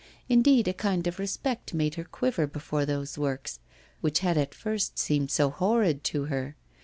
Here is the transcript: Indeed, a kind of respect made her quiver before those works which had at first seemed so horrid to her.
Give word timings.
Indeed, 0.27 0.67
a 0.67 0.73
kind 0.73 1.05
of 1.05 1.19
respect 1.19 1.75
made 1.75 1.93
her 1.93 2.03
quiver 2.03 2.47
before 2.47 2.87
those 2.87 3.19
works 3.19 3.59
which 3.99 4.21
had 4.21 4.35
at 4.35 4.55
first 4.55 4.97
seemed 4.97 5.29
so 5.29 5.51
horrid 5.51 6.03
to 6.05 6.23
her. 6.25 6.55